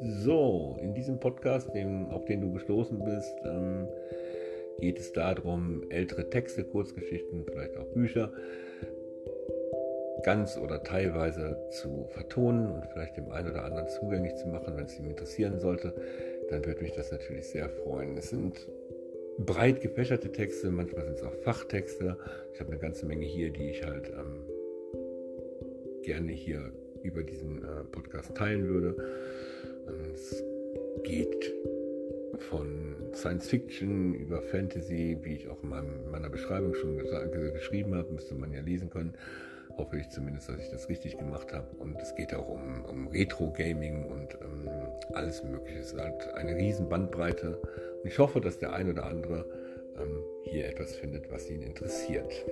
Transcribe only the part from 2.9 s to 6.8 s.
bist, ähm, geht es darum, ältere Texte,